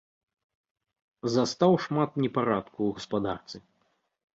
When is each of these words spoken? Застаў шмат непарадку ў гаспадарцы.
Застаў 1.35 1.71
шмат 1.85 2.11
непарадку 2.25 2.77
ў 2.87 2.91
гаспадарцы. 3.01 3.57